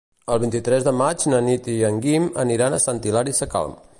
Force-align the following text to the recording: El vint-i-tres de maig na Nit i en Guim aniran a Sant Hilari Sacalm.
El 0.35 0.37
vint-i-tres 0.43 0.85
de 0.87 0.93
maig 1.01 1.25
na 1.33 1.41
Nit 1.49 1.69
i 1.75 1.77
en 1.91 2.01
Guim 2.07 2.27
aniran 2.47 2.77
a 2.79 2.83
Sant 2.87 3.05
Hilari 3.11 3.39
Sacalm. 3.43 3.81